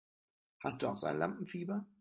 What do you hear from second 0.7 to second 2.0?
du auch so ein Lampenfieber?